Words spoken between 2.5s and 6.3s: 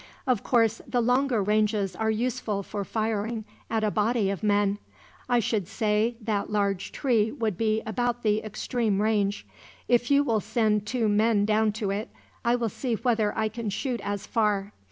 for firing at a body of men. I should say